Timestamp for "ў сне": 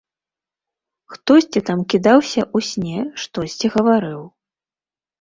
2.55-2.99